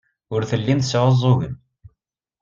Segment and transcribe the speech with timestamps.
[0.33, 1.55] Ur tellim tesɛuẓẓugem.